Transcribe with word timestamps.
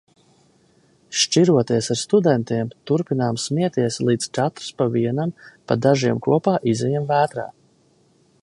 Šķiroties 1.23 1.89
ar 1.95 1.99
studentiem 1.99 2.71
turpinām 2.91 3.39
smieties, 3.45 4.01
līdz 4.09 4.31
katrs 4.39 4.73
pa 4.81 4.89
vienam, 4.99 5.37
pa 5.69 5.81
dažiem 5.87 6.27
kopā 6.31 6.59
izejam 6.77 7.11
vētrā. 7.17 7.51